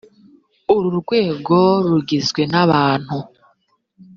[0.75, 1.57] uru rwego
[1.89, 3.17] rugizwe n abantu